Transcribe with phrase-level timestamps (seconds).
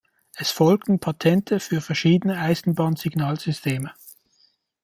[0.35, 3.91] Es folgten Patente für verschiedene Eisenbahn-Signalsysteme.